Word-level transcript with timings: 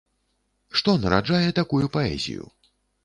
Што 0.79 0.95
нараджае 1.03 1.49
такую 1.59 1.83
паэзію? 1.99 2.43